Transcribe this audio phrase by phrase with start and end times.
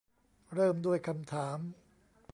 [0.53, 1.59] เริ่มด้วยคำถาม